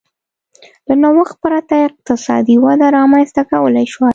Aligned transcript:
له 0.87 0.93
نوښت 1.01 1.35
پرته 1.43 1.75
اقتصادي 1.87 2.55
وده 2.65 2.87
رامنځته 2.97 3.41
کولای 3.51 3.85
شوای. 3.93 4.09